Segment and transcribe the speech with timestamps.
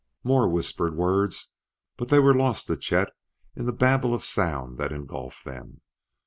[0.23, 1.53] More whispered words,
[1.95, 3.11] but they were lost to Chet
[3.55, 5.81] in the babel of sound that engulfed them.